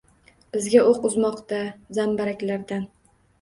Bizga 0.55 0.79
o’q 0.91 1.05
uzmoqqa 1.09 1.59
zambaraklardan. 1.99 2.89